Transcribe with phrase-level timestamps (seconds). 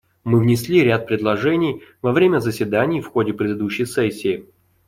[0.23, 4.47] Мы внесли ряд предложений во время заседаний в ходе предыдущей сессии.